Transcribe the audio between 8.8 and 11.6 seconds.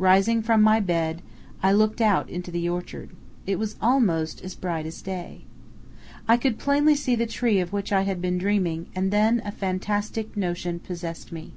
and then a fantastic notion possessed me.